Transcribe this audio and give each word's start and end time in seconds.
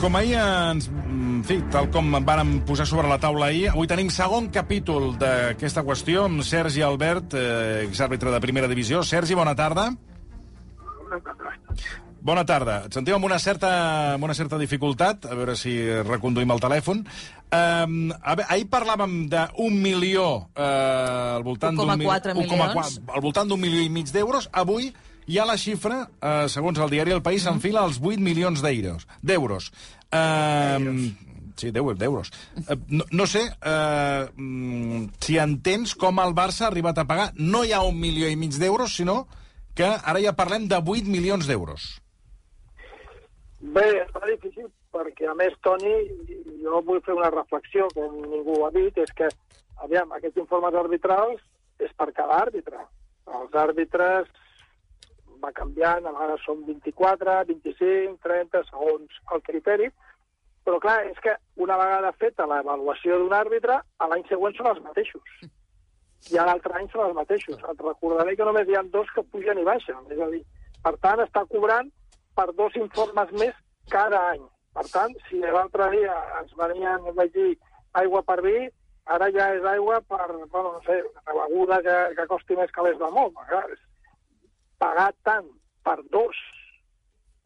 Com 0.00 0.14
ahir 0.16 0.36
ens... 0.38 0.88
En 1.08 1.42
fi, 1.46 1.56
tal 1.72 1.86
com 1.94 2.08
vàrem 2.26 2.56
posar 2.66 2.84
sobre 2.86 3.08
la 3.10 3.16
taula 3.22 3.46
ahir, 3.48 3.68
avui 3.70 3.86
tenim 3.90 4.08
segon 4.10 4.48
capítol 4.54 5.12
d'aquesta 5.18 5.84
qüestió 5.86 6.24
amb 6.26 6.42
Sergi 6.46 6.82
Albert, 6.82 7.34
eh, 7.38 7.84
exàrbitre 7.86 8.32
de 8.34 8.40
primera 8.42 8.66
divisió. 8.70 9.04
Sergi, 9.06 9.36
bona 9.38 9.54
tarda. 9.58 9.88
Bona 12.28 12.42
tarda. 12.44 12.80
Et 12.88 12.94
sentim 12.98 13.14
amb 13.16 13.28
una 13.28 13.38
certa, 13.38 13.70
amb 14.16 14.26
una 14.26 14.34
certa 14.34 14.58
dificultat, 14.58 15.28
a 15.30 15.38
veure 15.38 15.54
si 15.56 15.76
reconduïm 16.06 16.50
el 16.54 16.60
telèfon. 16.62 17.04
Um, 17.54 18.10
a 18.18 18.34
veure, 18.34 18.48
ahir 18.50 18.66
parlàvem 18.70 19.14
d'un 19.30 19.78
milió 19.82 20.26
eh, 20.58 21.36
al 21.38 21.46
voltant 21.46 21.78
d'un... 21.78 21.94
1,4 21.94 21.94
mil- 22.02 22.10
1,4 22.10 22.34
milions. 22.42 22.98
al 23.14 23.22
voltant 23.24 23.48
d'un 23.50 23.62
milió 23.62 23.82
i 23.86 23.90
mig 23.94 24.10
d'euros. 24.14 24.50
Avui 24.52 24.90
ja 25.28 25.44
la 25.46 25.56
xifra, 25.60 26.08
eh, 26.20 26.48
segons 26.48 26.78
el 26.80 26.90
diari 26.90 27.12
El 27.12 27.22
País, 27.22 27.44
s'enfila 27.44 27.82
als 27.84 28.00
8 28.02 28.18
milions 28.20 28.62
d'euros. 28.64 29.06
D'euros. 29.22 29.70
Eh, 30.10 31.12
sí, 31.56 31.70
d'eu- 31.70 31.94
d'euros. 31.94 32.30
Eh, 32.68 32.76
no, 32.88 33.04
no 33.10 33.26
sé 33.26 33.42
eh, 33.62 34.26
mm, 34.34 35.04
si 35.20 35.38
entens 35.38 35.94
com 35.94 36.18
el 36.20 36.34
Barça 36.34 36.64
ha 36.64 36.68
arribat 36.72 36.98
a 36.98 37.04
pagar 37.04 37.32
no 37.36 37.64
ja 37.68 37.82
un 37.82 37.98
milió 38.00 38.28
i 38.28 38.36
mig 38.36 38.56
d'euros, 38.58 38.94
sinó 38.96 39.26
que 39.74 39.84
ara 39.86 40.20
ja 40.20 40.32
parlem 40.34 40.66
de 40.68 40.76
8 40.80 41.04
milions 41.06 41.46
d'euros. 41.46 42.00
Bé, 43.60 43.84
està 44.04 44.22
difícil 44.26 44.68
perquè, 44.94 45.26
a 45.30 45.34
més, 45.38 45.54
Toni, 45.62 45.90
jo 46.62 46.80
vull 46.86 47.00
fer 47.04 47.14
una 47.14 47.30
reflexió 47.30 47.88
que 47.92 48.04
ningú 48.06 48.60
ha 48.66 48.70
dit, 48.74 48.96
és 49.02 49.10
que, 49.18 49.28
aviam, 49.84 50.10
aquests 50.14 50.38
informes 50.40 50.74
arbitrals 50.78 51.42
és 51.82 51.90
per 51.98 52.08
cada 52.16 52.38
àrbitre. 52.44 52.78
Els 53.28 53.54
àrbitres 53.60 54.30
va 55.42 55.52
canviant, 55.56 56.06
a 56.06 56.12
vegades 56.12 56.44
són 56.46 56.64
24, 56.66 57.38
25, 57.48 58.18
30, 58.24 58.62
segons 58.70 59.20
el 59.34 59.42
criteri, 59.46 59.88
però 60.64 60.80
clar, 60.82 60.98
és 61.08 61.18
que 61.24 61.32
una 61.64 61.78
vegada 61.80 62.12
feta 62.20 62.46
l'avaluació 62.46 63.18
d'un 63.18 63.32
àrbitre, 63.32 63.78
a 63.80 64.08
l'any 64.10 64.26
següent 64.28 64.56
són 64.58 64.68
els 64.74 64.82
mateixos. 64.84 65.30
I 66.32 66.36
a 66.36 66.44
l'altre 66.44 66.74
any 66.76 66.88
són 66.92 67.06
els 67.06 67.16
mateixos. 67.16 67.62
Et 67.72 67.80
recordaré 67.86 68.34
que 68.36 68.44
només 68.44 68.68
hi 68.68 68.76
ha 68.76 68.82
dos 68.92 69.08
que 69.14 69.24
pugen 69.32 69.60
i 69.62 69.64
baixen. 69.64 70.02
És 70.12 70.20
a 70.20 70.28
dir, 70.32 70.42
per 70.84 70.92
tant, 71.04 71.22
està 71.24 71.44
cobrant 71.48 71.88
per 72.36 72.50
dos 72.58 72.76
informes 72.76 73.32
més 73.40 73.54
cada 73.88 74.20
any. 74.34 74.44
Per 74.76 74.84
tant, 74.92 75.14
si 75.28 75.40
l'altre 75.40 75.88
dia 75.94 76.16
ens 76.42 76.52
venien, 76.58 77.06
vaig 77.16 77.32
dir, 77.32 77.54
aigua 78.02 78.20
per 78.26 78.40
vi, 78.44 78.68
ara 79.08 79.30
ja 79.32 79.48
és 79.56 79.64
aigua 79.64 80.02
per, 80.04 80.26
bueno, 80.52 80.74
no 80.74 80.82
sé, 80.84 81.00
una 81.08 81.38
beguda 81.40 81.80
que, 81.86 81.96
que 82.18 82.26
costi 82.34 82.58
més 82.58 82.74
que 82.74 82.84
l'és 82.84 82.98
de 83.00 83.08
molt. 83.14 83.40
És- 83.62 83.87
pagar 84.78 85.12
tant 85.26 85.48
per 85.84 85.98
dos 86.14 86.36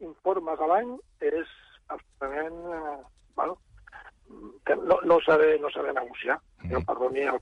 informes 0.03 0.59
a 0.59 0.67
l'any 0.69 0.95
és 1.21 1.49
absolutament, 1.87 2.59
eh, 2.75 2.97
bueno, 3.35 3.57
que 4.65 4.75
no, 4.75 4.99
no 5.03 5.19
saber, 5.21 5.59
no 5.61 5.69
saber 5.71 5.93
negociar. 5.93 6.39
Mm. 6.63 6.85
Perdoni. 6.87 7.27
El... 7.31 7.39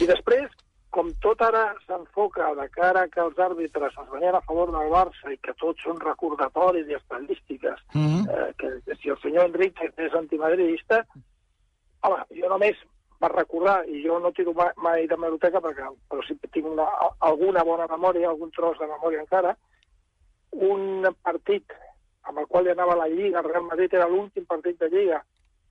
I 0.00 0.08
després, 0.08 0.50
com 0.90 1.12
tot 1.24 1.42
ara 1.44 1.68
s'enfoca 1.86 2.52
de 2.58 2.66
cara 2.74 3.06
que 3.12 3.22
els 3.22 3.38
àrbitres 3.38 3.96
es 4.02 4.10
venien 4.12 4.36
a 4.36 4.42
favor 4.48 4.72
del 4.74 4.90
Barça 4.92 5.32
i 5.32 5.38
que 5.44 5.54
tots 5.60 5.84
són 5.84 6.00
recordatoris 6.02 6.88
i 6.88 6.98
estadístiques, 6.98 7.80
Mm 7.94 8.06
-hmm. 8.06 8.22
eh, 8.32 8.52
que, 8.58 8.68
que 8.86 8.96
si 8.96 9.08
el 9.08 9.18
senyor 9.20 9.46
Enric 9.46 9.80
és 9.96 10.14
antimadridista, 10.14 11.04
home, 12.02 12.22
jo 12.40 12.48
només 12.48 12.76
per 13.20 13.30
recordar, 13.32 13.78
i 13.88 14.02
jo 14.04 14.18
no 14.20 14.32
tiro 14.36 14.52
mai, 14.56 14.72
mai 14.84 15.06
de 15.08 15.16
meroteca, 15.16 15.62
perquè, 15.64 15.88
però 16.10 16.24
sí 16.26 16.36
que 16.40 16.50
tinc 16.52 16.68
una, 16.68 16.86
alguna 17.30 17.64
bona 17.64 17.86
memòria, 17.90 18.28
algun 18.30 18.52
tros 18.52 18.78
de 18.80 18.88
memòria 18.90 19.22
encara, 19.24 19.54
un 20.66 21.08
partit 21.22 21.72
amb 22.26 22.42
el 22.42 22.46
qual 22.50 22.66
hi 22.66 22.74
anava 22.74 22.96
la 22.98 23.08
Lliga, 23.08 23.40
el 23.40 23.48
Real 23.48 23.66
Madrid 23.70 23.94
era 23.94 24.08
l'últim 24.10 24.44
partit 24.50 24.78
de 24.80 24.90
Lliga, 24.90 25.22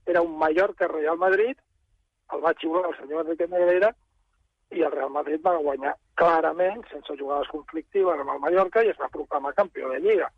era 0.05 0.21
un 0.21 0.37
Mallorca-Real 0.39 1.17
Madrid, 1.17 1.57
el 2.33 2.41
va 2.41 2.55
xiular 2.57 2.85
el 2.89 2.97
senyor 2.97 3.25
Enrique 3.25 3.47
Negreira, 3.52 3.91
i 4.73 4.81
el 4.81 4.91
Real 4.91 5.11
Madrid 5.13 5.43
va 5.45 5.57
guanyar 5.61 5.93
clarament, 6.17 6.81
sense 6.91 7.17
jugades 7.20 7.52
conflictives 7.53 8.21
amb 8.21 8.33
el 8.33 8.41
Mallorca, 8.41 8.83
i 8.83 8.93
es 8.93 9.02
va 9.02 9.11
proclamar 9.14 9.53
campió 9.58 9.91
de 9.91 9.99
Lliga. 10.02 10.31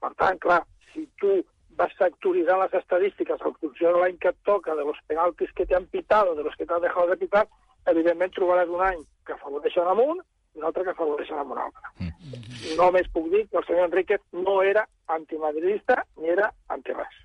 Per 0.00 0.12
tant, 0.20 0.38
clar, 0.40 0.62
si 0.92 1.04
tu 1.20 1.42
vas 1.76 1.92
sectoritzar 1.98 2.58
les 2.60 2.74
estadístiques 2.80 3.40
en 3.40 3.54
funció 3.60 3.92
de 3.92 4.00
l'any 4.02 4.18
que 4.18 4.30
et 4.30 4.38
toca, 4.44 4.74
de 4.74 4.84
los 4.84 4.98
penaltis 5.08 5.52
que 5.52 5.66
te 5.66 5.74
han 5.74 5.86
pitado, 5.86 6.34
de 6.34 6.44
los 6.44 6.56
que 6.56 6.66
t'han 6.66 6.82
dejado 6.82 7.08
de 7.10 7.16
pitar, 7.16 7.46
evidentment 7.90 8.32
trobaràs 8.36 8.70
un 8.70 8.84
any 8.84 9.02
que 9.26 9.34
afavoreixen 9.34 9.90
amb 9.90 10.04
un 10.04 10.22
i 10.54 10.62
un 10.62 10.68
altre 10.70 10.84
que 10.84 10.94
afavoreixen 10.94 11.40
amb 11.40 11.56
un 11.56 11.62
altre. 11.66 11.92
Mm. 11.98 12.78
Només 12.78 13.10
puc 13.12 13.28
dir 13.32 13.44
que 13.48 13.60
el 13.60 13.66
senyor 13.66 13.90
Enriquez 13.90 14.22
no 14.32 14.60
era 14.62 14.86
antimadridista 15.18 16.04
ni 16.16 16.30
era 16.36 16.52
antirres. 16.68 17.23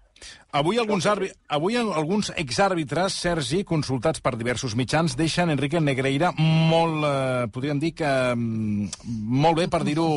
Avui 0.52 0.80
alguns, 0.81 1.06
àrbi... 1.06 1.28
Avui 1.53 1.75
alguns 1.78 2.31
exàrbitres, 2.41 3.13
Sergi, 3.22 3.62
consultats 3.68 4.24
per 4.25 4.34
diversos 4.34 4.74
mitjans, 4.74 5.13
deixen 5.18 5.52
Enrique 5.53 5.78
Negreira 5.78 6.31
molt, 6.40 7.03
eh, 7.06 7.46
podríem 7.53 7.78
dir 7.81 7.91
que 8.00 8.09
mm, 8.34 8.90
molt 9.44 9.62
bé 9.62 9.68
per 9.69 9.84
dir-ho... 9.85 10.08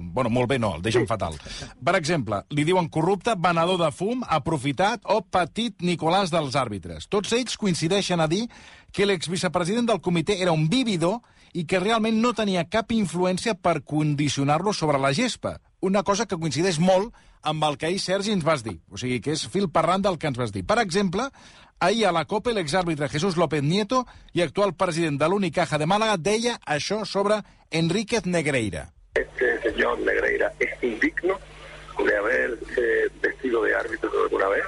Bueno, 0.00 0.32
molt 0.32 0.48
bé 0.48 0.58
no, 0.62 0.72
el 0.78 0.86
deixen 0.86 1.04
fatal. 1.08 1.36
Per 1.76 1.96
exemple, 1.98 2.40
li 2.56 2.64
diuen 2.64 2.88
corrupte, 2.88 3.36
venedor 3.36 3.76
de 3.82 3.92
fum, 3.92 4.24
aprofitat 4.24 5.04
o 5.12 5.20
petit 5.20 5.84
Nicolàs 5.84 6.32
dels 6.32 6.56
àrbitres. 6.56 7.10
Tots 7.12 7.36
ells 7.36 7.60
coincideixen 7.60 8.24
a 8.24 8.30
dir 8.32 8.46
que 8.96 9.04
l'exvicepresident 9.04 9.92
del 9.92 10.00
comitè 10.00 10.38
era 10.40 10.56
un 10.56 10.70
vividor 10.72 11.20
i 11.52 11.66
que 11.68 11.80
realment 11.80 12.16
no 12.20 12.32
tenia 12.36 12.64
cap 12.64 12.96
influència 12.96 13.54
per 13.60 13.82
condicionar-lo 13.84 14.72
sobre 14.72 15.00
la 15.00 15.12
gespa. 15.16 15.58
Una 15.80 16.02
cosa 16.02 16.26
que 16.26 16.38
coincideix 16.40 16.78
molt 16.80 17.14
amb 17.46 17.64
el 17.64 17.76
que 17.78 17.86
ahir, 17.86 18.00
Sergi, 18.00 18.32
ens 18.32 18.44
vas 18.44 18.64
dir. 18.64 18.78
O 18.90 18.98
sigui, 18.98 19.20
que 19.22 19.34
és 19.36 19.44
fil 19.52 19.68
parlant 19.70 20.02
del 20.02 20.18
que 20.18 20.30
ens 20.30 20.38
vas 20.38 20.52
dir. 20.52 20.64
Per 20.66 20.78
exemple, 20.82 21.28
ahir 21.78 22.06
a 22.08 22.14
la 22.16 22.24
COPE 22.24 22.54
l'exàrbitre 22.56 23.10
Jesús 23.12 23.36
López 23.36 23.62
Nieto 23.62 24.04
i 24.34 24.42
actual 24.42 24.74
president 24.74 25.20
de 25.20 25.28
l'Unicaja 25.28 25.78
de 25.78 25.86
Màlaga 25.86 26.16
deia 26.16 26.56
això 26.64 27.04
sobre 27.04 27.42
Enríquez 27.70 28.26
Negreira. 28.26 28.88
Este 29.14 29.60
señor 29.62 30.00
Negreira 30.00 30.52
es 30.58 30.82
indigno 30.82 31.38
de 32.04 32.16
haberse 32.16 33.08
vestido 33.22 33.62
de 33.62 33.74
árbitro 33.74 34.10
alguna 34.24 34.48
vez 34.48 34.64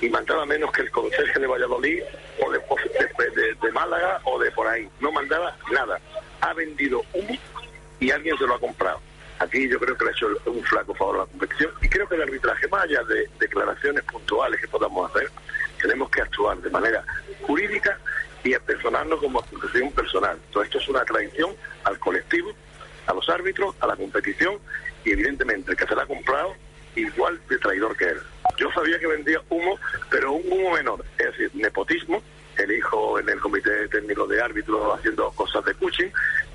y 0.00 0.08
mandaba 0.08 0.46
menos 0.46 0.72
que 0.72 0.82
el 0.82 0.90
conserje 0.90 1.38
de 1.38 1.46
Valladolid 1.46 2.02
o 2.44 2.50
de, 2.50 2.58
de, 2.58 3.40
de, 3.40 3.54
de 3.54 3.72
Málaga 3.72 4.20
o 4.24 4.38
de 4.38 4.50
por 4.52 4.66
ahí. 4.66 4.88
No 5.00 5.12
mandaba 5.12 5.56
nada. 5.72 6.00
Ha 6.40 6.52
vendido 6.54 7.02
humo 7.12 7.36
y 8.00 8.10
alguien 8.10 8.36
se 8.38 8.46
lo 8.46 8.54
ha 8.54 8.58
comprado. 8.58 9.00
Aquí 9.50 9.68
yo 9.68 9.80
creo 9.80 9.96
que 9.96 10.04
le 10.04 10.10
ha 10.10 10.12
hecho 10.12 10.28
un 10.46 10.62
flaco 10.62 10.94
favor 10.94 11.16
a 11.16 11.18
la 11.18 11.26
competición 11.26 11.72
y 11.82 11.88
creo 11.88 12.08
que 12.08 12.14
el 12.14 12.22
arbitraje, 12.22 12.68
más 12.68 12.86
de 12.88 13.28
declaraciones 13.40 14.04
puntuales 14.04 14.60
que 14.60 14.68
podamos 14.68 15.10
hacer, 15.10 15.28
tenemos 15.82 16.08
que 16.08 16.22
actuar 16.22 16.58
de 16.58 16.70
manera 16.70 17.04
jurídica 17.42 17.98
y 18.44 18.54
apersonarnos 18.54 19.18
como 19.18 19.40
acusación 19.40 19.90
personal. 19.90 20.38
Todo 20.52 20.62
esto 20.62 20.78
es 20.78 20.88
una 20.88 21.04
traición 21.04 21.50
al 21.82 21.98
colectivo, 21.98 22.52
a 23.08 23.12
los 23.12 23.28
árbitros, 23.28 23.74
a 23.80 23.88
la 23.88 23.96
competición 23.96 24.56
y 25.04 25.10
evidentemente 25.10 25.72
el 25.72 25.76
que 25.76 25.84
se 25.84 25.96
la 25.96 26.04
ha 26.04 26.06
comprado 26.06 26.54
igual 26.94 27.40
de 27.48 27.58
traidor 27.58 27.96
que 27.96 28.04
él. 28.04 28.20
Yo 28.56 28.70
sabía 28.70 29.00
que 29.00 29.08
vendía 29.08 29.42
humo, 29.48 29.80
pero 30.10 30.30
un 30.30 30.44
humo 30.48 30.74
menor, 30.74 31.04
es 31.18 31.26
decir, 31.26 31.50
nepotismo, 31.54 32.22
el 32.56 32.70
hijo 32.70 33.18
en 33.18 33.28
el 33.28 33.40
comité 33.40 33.88
técnico 33.88 34.28
de 34.28 34.40
árbitros 34.40 34.96
haciendo 34.96 35.28
cosas 35.32 35.64
de 35.64 35.74
coaching, 35.74 36.10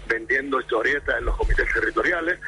vendiendo 0.07 0.59
historietas 0.59 1.17
en 1.17 1.25
los 1.25 1.37
comités 1.37 1.71
territoriales, 1.73 2.39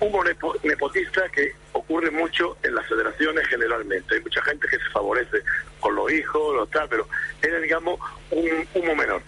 humo 0.00 0.24
nepo 0.24 0.54
nepotista 0.62 1.28
que 1.30 1.52
ocurre 1.72 2.10
mucho 2.10 2.56
en 2.62 2.74
las 2.74 2.86
federaciones 2.86 3.46
generalmente. 3.48 4.14
Hay 4.14 4.20
mucha 4.20 4.42
gente 4.42 4.66
que 4.68 4.78
se 4.78 4.90
favorece 4.90 5.42
con 5.80 5.94
los 5.94 6.12
hijos, 6.12 6.54
los 6.54 6.70
tal, 6.70 6.88
pero 6.88 7.08
era, 7.42 7.58
digamos, 7.58 7.98
un 8.30 8.68
humo 8.74 8.94
menor. 8.94 9.22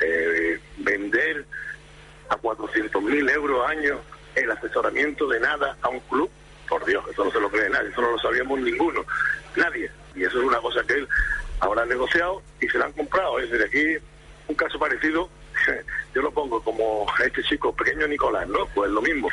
Eh, 0.00 0.58
vender 0.78 1.44
a 2.28 2.36
400.000 2.36 3.30
euros 3.30 3.68
año 3.68 4.00
el 4.34 4.50
asesoramiento 4.50 5.28
de 5.28 5.40
nada 5.40 5.76
a 5.82 5.88
un 5.88 6.00
club, 6.00 6.30
por 6.68 6.84
Dios, 6.86 7.04
eso 7.10 7.24
no 7.24 7.30
se 7.30 7.40
lo 7.40 7.50
cree 7.50 7.68
nadie, 7.68 7.90
eso 7.90 8.00
no 8.00 8.12
lo 8.12 8.18
sabíamos 8.18 8.58
ninguno, 8.60 9.04
nadie. 9.56 9.90
Y 10.14 10.24
eso 10.24 10.40
es 10.40 10.44
una 10.44 10.58
cosa 10.58 10.82
que 10.84 10.94
él 10.94 11.08
habrá 11.60 11.84
negociado 11.84 12.42
y 12.60 12.68
se 12.68 12.78
la 12.78 12.86
han 12.86 12.92
comprado. 12.92 13.38
Es 13.38 13.50
decir, 13.50 13.66
aquí 13.66 14.04
un 14.48 14.54
caso 14.54 14.78
parecido, 14.78 15.28
yo 16.14 16.22
lo 16.22 16.30
pongo 16.32 16.60
como 16.62 17.06
a 17.08 17.24
este 17.24 17.42
chico 17.44 17.72
pequeño 17.72 18.06
Nicolás, 18.08 18.48
¿no? 18.48 18.66
Pues 18.74 18.90
lo 18.90 19.00
mismo. 19.02 19.28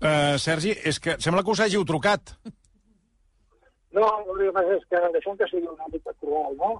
Uh, 0.00 0.38
Sergi, 0.38 0.70
és 0.84 1.00
que 1.00 1.16
sembla 1.18 1.42
que 1.42 1.50
us 1.50 1.60
hàgiu 1.60 1.84
trucat. 1.84 2.36
No, 3.90 4.04
el 4.30 4.44
que 4.46 4.52
passa 4.54 4.76
és 4.76 4.84
que 4.90 5.00
deixem 5.14 5.36
que 5.40 5.46
sigui 5.50 5.66
una 5.66 5.88
mica 5.92 6.12
cruel, 6.20 6.54
no? 6.60 6.74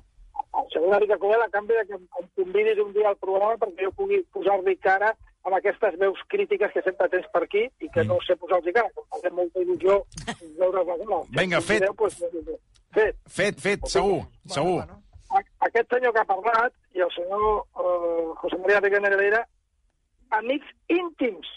Serà 0.72 0.84
una 0.86 1.00
mica 1.02 1.16
cruel 1.18 1.42
a 1.42 1.48
canvi 1.50 1.74
de 1.74 1.84
que 1.88 1.96
em, 1.96 2.04
convidis 2.38 2.78
un 2.84 2.92
dia 2.94 3.08
al 3.10 3.16
programa 3.18 3.56
perquè 3.58 3.88
jo 3.88 3.92
pugui 3.96 4.20
posar-li 4.34 4.76
cara 4.84 5.10
amb 5.48 5.56
aquestes 5.56 5.96
veus 5.98 6.20
crítiques 6.28 6.70
que 6.74 6.82
sempre 6.84 7.08
tens 7.10 7.26
per 7.32 7.42
aquí 7.46 7.64
i 7.80 7.88
que 7.94 8.04
no 8.04 8.18
sé 8.26 8.36
posar-los 8.36 8.70
cara, 8.76 8.90
que 8.94 9.02
em 9.02 9.22
fa 9.24 9.32
molta 9.34 9.64
il·lusió 9.64 9.98
veure 10.60 10.84
la 10.84 10.98
cara. 11.02 11.20
Vinga, 11.40 11.60
fet. 11.64 11.88
Pues, 11.96 12.18
fet. 12.94 13.16
Fet, 13.40 13.58
fet, 13.66 13.88
segur, 13.90 14.22
segur. 14.46 14.82
A- 14.84 15.44
Aquest 15.66 15.90
senyor 15.92 16.12
que 16.14 16.20
ha 16.22 16.28
parlat 16.28 16.72
i 16.96 17.02
el 17.04 17.10
senyor 17.12 17.48
eh, 17.82 18.17
José 18.42 18.58
María 18.62 18.82
Enrique 18.82 19.00
Negreira, 19.04 19.42
amics 20.38 20.70
íntims 20.92 21.50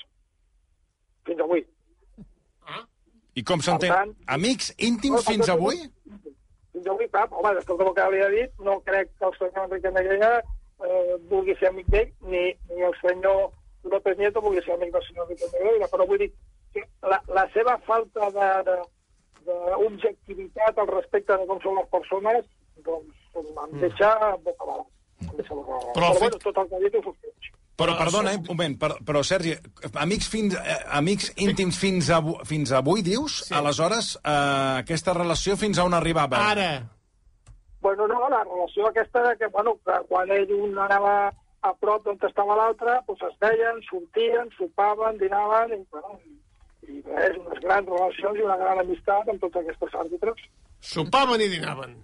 fins 1.28 1.42
avui. 1.44 1.66
I 3.38 3.44
com 3.48 3.62
s'entén? 3.63 4.16
Amics 4.28 4.74
íntims 4.78 5.28
fins 5.28 5.50
avui? 5.50 5.86
jo 6.86 6.95
vull, 6.98 7.10
clar, 7.12 7.28
home, 7.31 7.54
després 7.57 7.80
del 7.80 7.94
que 7.98 8.07
li 8.13 8.22
ha 8.24 8.30
dit, 8.33 8.54
no 8.68 8.78
crec 8.88 9.12
que 9.19 9.28
el 9.28 9.36
senyor 9.38 9.68
Enrique 9.68 9.92
Negreira 9.92 10.31
eh, 10.39 11.18
vulgui 11.31 11.56
ser 11.60 11.69
amic 11.69 11.89
d'ell, 11.94 12.13
ni, 12.31 12.45
ni 12.72 12.88
el 12.88 12.95
senyor 13.01 13.51
López 13.92 14.18
Nieto 14.18 14.42
vulgui 14.42 14.63
ser 14.66 14.77
amic 14.77 14.94
del 14.95 15.06
senyor 15.07 15.27
Enrique 15.27 15.51
Negreira, 15.54 15.89
però 15.92 16.07
vull 16.10 16.24
dir 16.24 16.31
que 16.74 16.86
la, 17.12 17.19
la 17.38 17.45
seva 17.56 17.77
falta 17.88 18.31
de, 18.38 18.50
de, 18.69 18.77
d'objectivitat 19.50 20.80
al 20.80 20.92
respecte 20.94 21.38
de 21.38 21.50
com 21.50 21.62
són 21.66 21.77
les 21.81 21.92
persones, 21.94 22.48
doncs 22.88 23.39
em 23.42 23.77
deixa 23.84 24.13
boca 24.45 24.80
Però 25.29 25.91
Però, 25.95 26.13
bueno, 26.19 26.38
tot 26.44 26.57
el 26.57 26.69
que 26.69 26.75
ha 26.75 26.83
dit 26.85 26.95
ho. 26.95 27.01
Però, 27.01 27.15
Però 27.81 27.97
perdona, 27.97 28.33
eh, 28.33 28.38
un 28.38 28.47
moment, 28.47 28.77
per, 28.77 28.91
però, 29.07 29.23
Sergi, 29.25 29.56
amics, 29.94 30.27
fins, 30.29 30.56
eh, 30.59 30.79
amics 31.00 31.31
íntims 31.41 31.77
fins, 31.81 32.09
a, 32.13 32.21
fins 32.45 32.71
avui, 32.77 33.01
dius? 33.01 33.41
Sí. 33.47 33.56
Aleshores, 33.57 34.15
eh, 34.21 34.81
aquesta 34.83 35.15
relació 35.18 35.57
fins 35.57 35.79
a 35.79 35.85
on 35.88 35.97
arribava? 35.97 36.41
Ara, 36.51 36.71
Bueno, 37.81 38.07
no, 38.07 38.29
la 38.29 38.44
relació 38.44 38.88
aquesta 38.88 39.23
de 39.27 39.38
que, 39.38 39.47
bueno, 39.47 39.73
que 39.83 39.95
quan 40.07 40.29
ell 40.29 40.51
un 40.53 40.77
anava 40.77 41.31
a 41.65 41.71
prop 41.81 42.06
d'on 42.06 42.19
estava 42.27 42.57
l'altre, 42.57 42.94
doncs 43.07 43.24
es 43.25 43.39
veien, 43.41 43.81
sortien, 43.88 44.51
sopaven, 44.57 45.17
dinaven, 45.17 45.74
i, 45.74 45.81
bueno, 45.89 46.19
i 46.85 47.01
res, 47.07 47.39
unes 47.41 47.63
grans 47.65 47.89
relacions 47.89 48.38
i 48.38 48.45
una 48.45 48.59
gran 48.62 48.83
amistat 48.83 49.33
amb 49.33 49.41
tots 49.41 49.62
aquests 49.63 49.97
àrbitres. 50.03 50.45
sopaven 50.94 51.41
i 51.41 51.50
dinaven. 51.50 51.97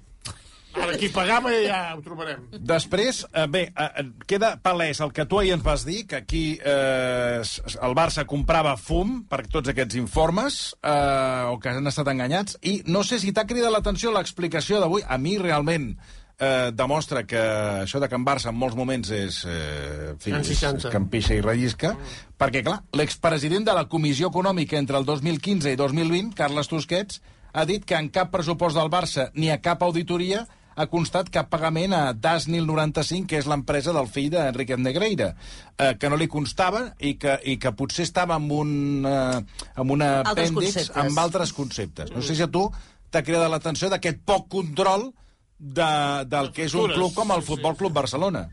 Ara, 0.77 0.97
qui 0.99 1.09
pagava 1.13 1.53
ja 1.63 1.79
ho 1.95 2.01
trobarem. 2.05 2.43
Després, 2.57 3.23
eh, 3.31 3.47
bé, 3.47 3.63
eh, 3.71 4.05
queda 4.29 4.55
palès 4.61 5.01
el 5.03 5.13
que 5.13 5.25
tu 5.25 5.39
ahir 5.39 5.55
ens 5.55 5.63
vas 5.63 5.85
dir, 5.85 6.05
que 6.07 6.19
aquí 6.21 6.59
eh, 6.63 7.41
el 7.41 7.97
Barça 7.97 8.25
comprava 8.25 8.75
fum 8.77 9.23
per 9.29 9.45
tots 9.47 9.73
aquests 9.73 9.97
informes, 9.99 10.75
eh, 10.83 11.43
o 11.49 11.57
que 11.59 11.73
han 11.73 11.87
estat 11.87 12.07
enganyats, 12.13 12.59
i 12.61 12.81
no 12.85 13.03
sé 13.03 13.19
si 13.19 13.33
t'ha 13.33 13.47
cridat 13.49 13.73
l'atenció 13.73 14.13
l'explicació 14.13 14.79
d'avui. 14.83 15.03
A 15.07 15.17
mi, 15.17 15.37
realment, 15.41 15.93
eh, 16.39 16.71
demostra 16.73 17.25
que 17.25 17.39
això 17.83 17.99
de 17.99 18.09
en 18.11 18.25
Barça 18.25 18.49
en 18.49 18.55
molts 18.57 18.75
moments 18.75 19.09
és, 19.09 19.45
eh, 19.45 20.13
fi, 20.19 20.31
Can 20.31 20.41
és, 20.41 20.85
campixa 20.91 21.33
i 21.33 21.41
rellisca, 21.41 21.95
perquè, 22.37 22.63
clar, 22.63 22.83
l'expresident 22.93 23.65
de 23.65 23.73
la 23.73 23.87
Comissió 23.87 24.29
Econòmica 24.29 24.77
entre 24.77 24.97
el 24.97 25.05
2015 25.05 25.71
i 25.71 25.75
2020, 25.75 26.35
Carles 26.35 26.67
Tusquets, 26.67 27.21
ha 27.53 27.65
dit 27.65 27.83
que 27.85 27.95
en 27.95 28.09
cap 28.09 28.31
pressupost 28.31 28.75
del 28.77 28.89
Barça 28.89 29.31
ni 29.33 29.49
a 29.49 29.61
cap 29.61 29.81
auditoria 29.81 30.47
ha 30.77 30.85
constat 30.91 31.31
cap 31.33 31.49
pagament 31.49 31.93
a 31.97 32.01
Dasnil 32.13 32.67
95, 32.69 33.25
que 33.29 33.39
és 33.41 33.47
l'empresa 33.49 33.93
del 33.95 34.09
fill 34.13 34.29
d'Enrique 34.33 34.77
Negreira, 34.77 35.31
eh, 35.77 35.93
que 35.97 36.11
no 36.11 36.19
li 36.19 36.29
constava 36.29 36.83
i 36.99 37.15
que, 37.21 37.39
i 37.49 37.57
que 37.61 37.73
potser 37.77 38.05
estava 38.05 38.37
amb 38.37 38.53
un, 38.53 38.75
eh, 39.09 39.63
amb 39.81 39.95
una 39.95 40.11
Altres 40.21 40.53
apèndix 40.53 40.91
amb 41.03 41.23
altres 41.23 41.53
conceptes. 41.57 42.13
No 42.13 42.21
sé 42.21 42.37
si 42.37 42.45
a 42.45 42.51
tu 42.51 42.67
t'ha 43.09 43.23
cridat 43.25 43.49
l'atenció 43.49 43.89
d'aquest 43.89 44.21
poc 44.27 44.47
control 44.53 45.09
de, 45.57 45.91
del 46.29 46.51
que 46.53 46.67
és 46.67 46.77
un 46.77 46.93
club 46.93 47.15
com 47.17 47.33
el. 47.33 47.41
Futbol 47.47 47.77
Club 47.79 47.95
Barcelona. 47.97 48.45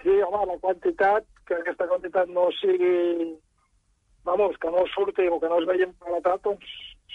Sí, 0.00 0.14
home, 0.24 0.44
la 0.48 0.56
quantitat, 0.62 1.26
que 1.48 1.60
aquesta 1.60 1.88
quantitat 1.90 2.32
no 2.32 2.48
sigui... 2.60 3.34
Vamos, 4.24 4.56
que 4.56 4.70
no 4.72 4.86
surti 4.88 5.26
o 5.28 5.36
que 5.36 5.50
no 5.52 5.58
es 5.60 5.66
vegi 5.68 5.84
emparetat, 5.84 6.40
doncs 6.46 6.68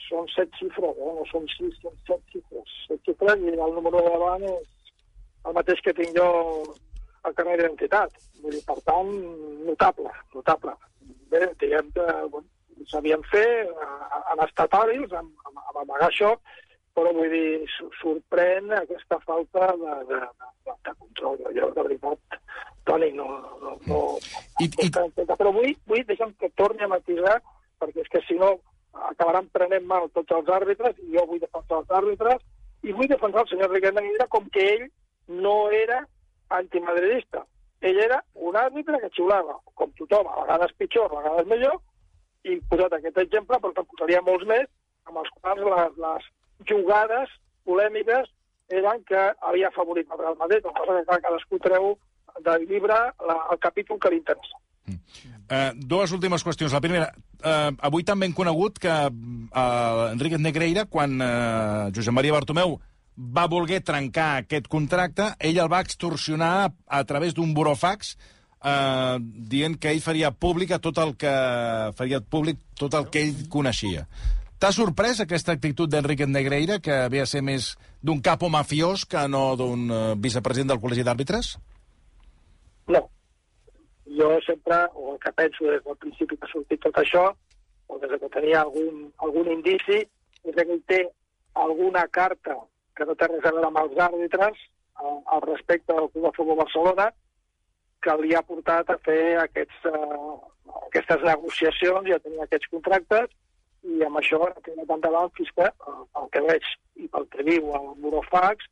són 0.09 0.27
set 0.33 0.51
xifres, 0.59 0.97
eh? 0.97 1.13
no 1.17 1.25
són 1.29 1.47
sis, 1.55 1.77
són 1.81 1.95
set 2.05 2.33
xifres. 2.33 2.75
Set 2.85 2.98
xifres 3.19 3.43
i 3.43 3.59
el 3.59 3.73
número 3.75 4.01
de 4.01 4.09
davant 4.13 4.43
és 4.43 4.93
el 5.45 5.53
mateix 5.55 5.81
que 5.83 5.93
tinc 5.93 6.15
jo 6.17 6.27
al 7.23 7.33
carnet 7.35 7.59
d'identitat. 7.59 8.11
Vull 8.41 8.53
dir, 8.55 8.63
per 8.65 8.77
tant, 8.87 9.09
notable, 9.67 10.11
notable. 10.35 10.73
Bé, 11.29 11.41
diguem 11.59 11.91
que 11.95 12.05
bueno, 12.31 12.47
sabien 12.87 13.23
fer, 13.31 13.67
han 14.31 14.39
estat 14.45 14.71
hàbils 14.73 15.11
en, 15.11 15.27
en, 15.27 15.57
en 15.59 15.81
amagar 15.83 16.07
això, 16.09 16.33
però 16.95 17.11
vull 17.15 17.29
dir, 17.31 17.67
sorprèn 18.01 18.71
aquesta 18.75 19.19
falta 19.25 19.73
de, 19.77 19.97
de, 20.09 20.21
de, 20.65 20.77
de 20.87 20.95
control. 20.97 21.37
Jo, 21.55 21.71
de 21.75 21.83
veritat, 21.89 22.39
Toni, 22.87 23.11
no... 23.13 23.27
no, 23.61 23.75
no 23.87 23.99
I- 24.59 24.71
i- 24.85 24.89
Però 24.91 25.51
vull, 25.55 25.75
vull 25.87 26.03
deixa'm 26.07 26.33
que 26.39 26.49
torni 26.59 26.83
a 26.83 26.89
matisar, 26.91 27.37
perquè 27.79 28.01
és 28.03 28.09
que 28.11 28.19
si 28.27 28.35
no 28.39 28.55
acabaran 29.11 29.47
prenent 29.53 29.85
mal 29.87 30.09
tots 30.11 30.31
els 30.35 30.49
àrbitres, 30.51 30.97
i 31.05 31.13
jo 31.15 31.23
vull 31.29 31.39
defensar 31.39 31.77
els 31.83 31.91
àrbitres, 31.99 32.41
i 32.83 32.95
vull 32.95 33.09
defensar 33.11 33.43
el 33.43 33.51
senyor 33.51 33.71
Riquet 33.73 33.95
Negrera 33.95 34.27
com 34.31 34.47
que 34.53 34.65
ell 34.73 34.85
no 35.45 35.55
era 35.75 36.01
antimadridista. 36.59 37.43
Ell 37.81 37.99
era 38.03 38.19
un 38.35 38.57
àrbitre 38.59 38.99
que 38.99 39.11
xiulava, 39.15 39.55
com 39.75 39.91
tothom, 39.99 40.27
a 40.27 40.41
vegades 40.43 40.75
pitjor, 40.79 41.11
a 41.11 41.21
vegades 41.21 41.47
millor, 41.51 41.77
i 42.43 42.57
posat 42.71 42.95
aquest 42.95 43.19
exemple, 43.23 43.59
però 43.59 43.75
te'n 43.75 43.87
posaria 43.91 44.23
molts 44.25 44.47
més, 44.47 44.67
amb 45.07 45.21
els 45.21 45.31
quals 45.39 45.63
les, 45.65 45.97
les 46.05 46.29
jugades 46.71 47.35
polèmiques 47.67 48.31
eren 48.79 49.03
que 49.07 49.21
havia 49.49 49.71
favorit 49.75 50.11
el 50.11 50.21
Real 50.21 50.37
Madrid, 50.39 50.65
cosa 50.79 50.97
que 50.99 51.21
cadascú 51.25 51.59
treu 51.63 51.93
del 52.45 52.65
llibre 52.69 52.97
la, 53.27 53.37
el 53.51 53.59
capítol 53.59 53.99
que 53.99 54.11
li 54.13 54.19
interessa. 54.21 54.59
Eh, 55.49 55.71
dues 55.75 56.11
últimes 56.13 56.43
qüestions. 56.45 56.73
La 56.75 56.81
primera, 56.83 57.09
eh, 57.41 57.71
avui 57.89 58.05
també 58.05 58.27
hem 58.29 58.35
conegut 58.37 58.77
que 58.79 58.95
eh, 59.09 60.11
Enrique 60.11 60.37
Negreira, 60.37 60.85
quan 60.85 61.17
eh, 61.21 61.89
Josep 61.95 62.13
Maria 62.13 62.35
Bartomeu 62.37 62.77
va 63.19 63.47
voler 63.51 63.81
trencar 63.83 64.29
aquest 64.43 64.69
contracte, 64.71 65.33
ell 65.39 65.57
el 65.59 65.71
va 65.71 65.81
extorsionar 65.83 66.51
a, 66.65 66.73
a 66.99 67.03
través 67.03 67.33
d'un 67.35 67.53
burofax 67.57 68.13
eh, 68.15 69.17
dient 69.19 69.77
que 69.79 69.91
ell 69.91 70.03
faria 70.03 70.31
públic 70.31 70.75
tot 70.79 71.01
el 71.01 71.15
que 71.19 71.33
faria 71.97 72.21
públic 72.21 72.61
tot 72.79 72.93
el 72.93 73.09
que 73.09 73.25
ell 73.25 73.47
coneixia. 73.51 74.05
T'ha 74.59 74.73
sorprès 74.75 75.21
aquesta 75.23 75.53
actitud 75.55 75.87
d'Enrique 75.87 76.27
Negreira, 76.27 76.81
que 76.83 77.07
ve 77.11 77.21
a 77.23 77.27
ser 77.29 77.41
més 77.41 77.73
d'un 78.03 78.19
capo 78.19 78.49
mafiós 78.51 79.05
que 79.07 79.25
no 79.31 79.55
d'un 79.59 79.89
eh, 79.89 79.99
vicepresident 80.19 80.73
del 80.73 80.81
Col·legi 80.83 81.05
d'Àrbitres? 81.07 81.55
Jo 84.19 84.33
sempre, 84.45 84.81
o 84.93 85.13
el 85.13 85.19
que 85.23 85.31
penso 85.37 85.69
des 85.69 85.83
del 85.85 85.97
principi 86.03 86.37
que 86.37 86.47
ha 86.47 86.51
sortit 86.51 86.81
tot 86.83 86.97
això, 87.01 87.29
o 87.87 87.99
des 87.99 88.19
que 88.19 88.29
tenia 88.33 88.61
algun, 88.65 89.07
algun 89.25 89.51
indici, 89.53 90.01
és 90.43 90.55
que 90.55 90.65
ell 90.65 90.83
té 90.91 90.99
alguna 91.63 92.05
carta 92.07 92.57
que 92.95 93.07
no 93.07 93.15
té 93.15 93.29
res 93.29 93.45
a 93.47 93.53
veure 93.55 93.69
amb 93.69 93.79
els 93.81 93.97
àrbitres 94.05 94.61
al, 94.99 95.19
al 95.35 95.41
respecte 95.47 95.95
del 95.95 96.09
Club 96.11 96.27
de 96.27 96.35
Futbol 96.35 96.59
Barcelona 96.61 97.09
que 98.03 98.15
li 98.21 98.35
ha 98.35 98.43
portat 98.47 98.91
a 98.91 98.97
fer 99.05 99.21
aquests, 99.41 99.87
uh, 99.91 100.35
aquestes 100.87 101.23
negociacions 101.27 102.07
i 102.07 102.15
a 102.15 102.19
tenir 102.23 102.43
aquests 102.43 102.71
contractes 102.75 103.31
i 103.87 104.03
amb 104.05 104.19
això 104.19 104.39
ha 104.45 104.53
tirat 104.65 104.93
endavant 104.95 105.31
fins 105.37 105.51
que, 105.55 105.67
uh, 105.87 106.05
pel 106.15 106.29
que 106.35 106.45
veig 106.47 106.69
i 107.03 107.09
pel 107.11 107.27
que 107.33 107.47
diu 107.47 107.73
el 107.79 107.89
Burofax, 108.03 108.69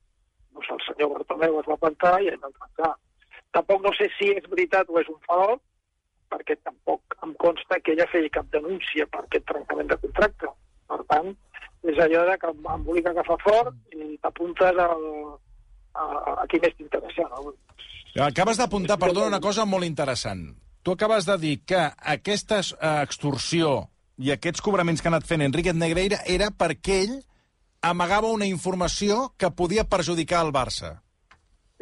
doncs 0.53 0.71
el 0.75 0.85
senyor 0.87 1.13
Bartomeu 1.15 1.59
es 1.61 1.69
va 1.71 1.79
plantar 1.83 2.15
i 2.23 2.31
ell 2.31 2.39
va 2.43 2.53
trencar. 2.59 2.93
Tampoc 3.55 3.83
no 3.83 3.93
sé 3.97 4.09
si 4.17 4.29
és 4.35 4.47
veritat 4.51 4.89
o 4.89 4.99
és 5.01 5.09
un 5.11 5.19
farol, 5.27 5.57
perquè 6.31 6.57
tampoc 6.59 7.17
em 7.23 7.33
consta 7.39 7.79
que 7.83 7.93
ella 7.95 8.07
feia 8.11 8.31
cap 8.33 8.49
denúncia 8.53 9.07
per 9.11 9.23
aquest 9.23 9.47
trencament 9.51 9.91
de 9.91 9.99
contracte. 10.03 10.51
Per 10.87 10.99
tant, 11.11 11.33
és 11.87 11.99
allò 12.03 12.23
de 12.27 12.37
que 12.41 12.51
em 12.51 12.69
embolica 12.73 13.13
que 13.15 13.25
fa 13.27 13.37
fort 13.43 13.95
i 13.95 14.17
t'apuntes 14.23 14.81
a, 14.83 14.87
a 16.43 16.45
qui 16.51 16.59
més 16.63 16.75
t'interessa. 16.77 17.27
No? 17.31 17.53
Acabes 18.27 18.59
d'apuntar, 18.59 18.97
perdona, 18.99 19.35
una 19.35 19.43
cosa 19.43 19.65
molt 19.65 19.85
interessant. 19.85 20.49
Tu 20.83 20.93
acabes 20.95 21.25
de 21.27 21.37
dir 21.37 21.55
que 21.67 21.79
aquesta 22.15 22.61
eh, 22.63 22.91
extorsió 23.03 23.89
i 24.17 24.31
aquests 24.33 24.63
cobraments 24.65 25.03
que 25.03 25.09
ha 25.09 25.13
anat 25.13 25.27
fent 25.29 25.43
Enrique 25.45 25.73
Negreira 25.75 26.21
era 26.25 26.47
perquè 26.49 27.01
ell 27.05 27.17
amagava 27.85 28.31
una 28.33 28.47
informació 28.49 29.27
que 29.37 29.51
podia 29.51 29.85
perjudicar 29.85 30.41
el 30.45 30.53
Barça. 30.55 30.95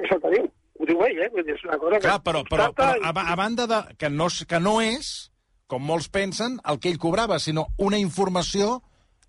És 0.01 0.11
el 0.11 0.19
que 0.23 0.33
diu. 0.33 0.49
Ho 0.85 0.89
diu 0.91 0.99
ell, 1.01 1.17
eh? 1.25 1.29
Vull 1.33 1.45
dir, 1.47 1.55
és 1.57 1.63
una 1.65 1.79
cosa 1.81 1.97
Clar, 2.03 2.19
que... 2.19 2.25
però, 2.27 2.43
però, 2.45 2.67
però 2.77 2.91
a, 3.01 3.13
a 3.33 3.35
banda 3.39 3.65
de... 3.65 3.79
Que 3.97 4.11
no, 4.13 4.27
que 4.29 4.59
no 4.61 4.75
és, 4.85 5.31
com 5.71 5.81
molts 5.81 6.11
pensen, 6.13 6.59
el 6.69 6.77
que 6.77 6.91
ell 6.93 7.01
cobrava, 7.01 7.39
sinó 7.41 7.65
una 7.81 7.97
informació 7.97 8.83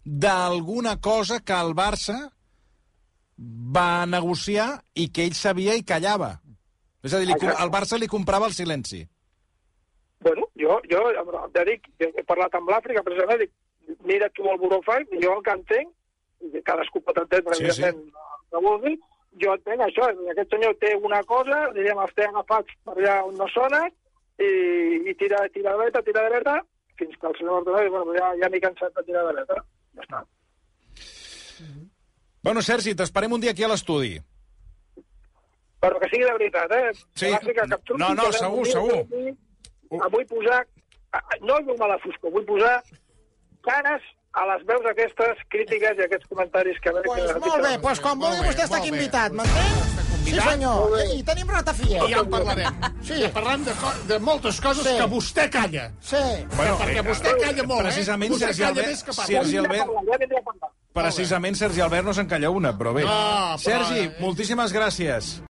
d'alguna 0.04 0.98
cosa 1.00 1.40
que 1.40 1.56
el 1.56 1.72
Barça 1.78 2.18
va 3.76 4.04
negociar 4.04 4.68
i 5.00 5.08
que 5.08 5.24
ell 5.24 5.38
sabia 5.38 5.78
i 5.80 5.84
callava. 5.88 6.34
És 7.00 7.16
a 7.16 7.22
dir, 7.22 7.30
li, 7.32 7.38
el 7.48 7.72
Barça 7.72 7.96
li 7.96 8.10
comprava 8.10 8.50
el 8.50 8.54
silenci. 8.58 9.06
Bueno, 10.26 10.50
jo, 10.60 10.76
jo 10.92 11.02
ja 11.56 11.64
dic, 11.68 11.88
jo 12.00 12.12
he 12.12 12.28
parlat 12.28 12.54
amb 12.58 12.68
l'Àfrica, 12.68 13.04
precisament, 13.06 13.46
dic, 13.46 13.52
mira 14.04 14.28
tu 14.36 14.44
el 14.52 14.60
Burofax, 14.60 15.08
i 15.16 15.24
jo 15.24 15.38
el 15.38 15.44
que 15.46 15.56
entenc, 15.56 15.92
i 16.52 16.62
cadascú 16.68 17.00
pot 17.00 17.24
entendre, 17.24 17.56
Sí, 17.56 17.64
sí, 17.64 17.70
evidentment, 17.72 18.26
que 18.52 18.62
vulgui, 18.68 18.96
jo 19.42 19.52
entenc 19.56 19.82
això, 19.86 20.08
aquest 20.32 20.50
senyor 20.54 20.74
té 20.80 20.94
una 20.96 21.22
cosa, 21.28 21.58
diríem, 21.76 21.98
els 22.02 22.14
té 22.16 22.26
agafats 22.28 22.72
per 22.84 22.94
allà 22.96 23.16
on 23.26 23.36
no 23.40 23.48
sona, 23.52 23.82
i, 24.38 24.48
i 25.10 25.14
tira, 25.20 25.42
tira 25.54 25.72
de 25.76 25.82
dreta, 25.84 26.02
tira 26.06 26.22
de 26.26 26.32
dreta, 26.34 26.56
fins 27.00 27.16
que 27.20 27.28
el 27.30 27.36
senyor 27.38 27.58
Bartomeu 27.64 27.82
diu, 27.86 27.92
bueno, 27.96 28.16
ja, 28.16 28.30
ja 28.42 28.50
m'he 28.52 28.60
cansat 28.64 28.94
de 28.96 29.04
tirar 29.08 29.24
de 29.28 29.34
dreta. 29.38 29.60
Ja 29.96 30.06
està. 30.06 30.22
Bueno, 32.46 32.62
Sergi, 32.62 32.94
t'esperem 32.94 33.32
un 33.32 33.40
dia 33.42 33.50
aquí 33.56 33.64
a 33.66 33.70
l'estudi. 33.72 34.16
Però 35.82 35.98
que 36.00 36.08
sigui 36.12 36.24
de 36.24 36.34
veritat, 36.36 36.72
eh? 36.72 36.92
Sí. 37.18 37.26
Em 37.32 37.40
truqui, 37.42 37.98
No, 38.00 38.12
no, 38.14 38.30
segur, 38.32 38.66
segur. 38.66 39.00
vull 39.90 40.26
posar, 40.30 40.60
no 41.42 41.58
llum 41.64 41.82
a 41.82 41.88
la 41.94 41.98
foscor, 42.04 42.32
vull 42.32 42.46
posar 42.48 42.76
cares 43.66 44.02
a 44.36 44.42
les 44.52 44.64
veus 44.68 44.84
aquestes 44.90 45.38
crítiques 45.52 45.96
i 45.96 46.04
aquests 46.04 46.28
comentaris 46.28 46.76
que... 46.84 46.92
Pues 47.06 47.30
molt 47.40 47.62
bé, 47.64 47.76
pues 47.80 48.00
quan 48.04 48.18
vulgui 48.20 48.42
vostè 48.44 48.66
està 48.66 48.80
aquí 48.82 48.90
invitat, 48.92 49.32
m'entén? 49.32 49.94
Sí, 50.26 50.34
senyor. 50.42 50.96
I, 51.06 51.20
I 51.20 51.22
tenim 51.22 51.48
ratafia. 51.54 52.00
I 52.02 52.10
ja 52.12 52.20
en 52.24 52.30
parlarem. 52.32 52.80
Sí. 53.06 53.14
Ja 53.22 53.28
parlem 53.32 53.62
de, 53.64 53.72
co- 53.78 53.92
de 54.10 54.16
moltes 54.18 54.58
coses 54.60 54.82
Sí. 54.84 54.96
que 54.98 55.06
vostè 55.12 55.44
calla. 55.54 55.84
Sí. 56.02 56.18
Bueno, 56.56 56.74
perquè 56.82 56.98
eh, 56.98 57.04
vostè 57.06 57.34
calla 57.40 57.62
molt, 57.70 57.84
precisament 57.86 58.32
eh? 58.32 58.34
Vostè 58.34 58.48
Sergi 58.50 58.64
calla 58.64 58.72
Albert- 58.74 58.90
més 58.90 59.04
que 59.06 59.14
parla. 59.14 59.30
Sergi 59.30 59.60
Albert-. 59.62 60.72
Precisament 60.96 61.56
Sergi 61.60 61.80
Albert 61.84 62.06
no 62.10 62.14
se'n 62.16 62.26
calla 62.28 62.50
una, 62.50 62.72
però 62.76 62.92
bé. 62.96 63.04
No, 63.06 63.14
però- 63.54 63.58
Sergi, 63.62 64.10
moltíssimes 64.18 64.74
gràcies. 64.74 65.36